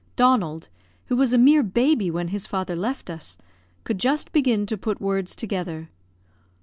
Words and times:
Donald, 0.15 0.67
who 1.09 1.15
was 1.15 1.31
a 1.31 1.37
mere 1.37 1.61
baby 1.61 2.09
when 2.09 2.29
his 2.29 2.47
father 2.47 2.75
left 2.75 3.07
us, 3.07 3.37
could 3.83 3.99
just 3.99 4.31
begin 4.31 4.65
to 4.65 4.75
put 4.75 4.99
words 4.99 5.35
together. 5.35 5.91